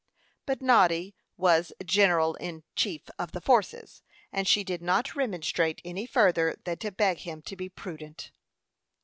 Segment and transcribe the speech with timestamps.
[0.47, 4.01] But Noddy was general in chief of the forces,
[4.33, 8.31] and she did not remonstrate any further than to beg him to be prudent.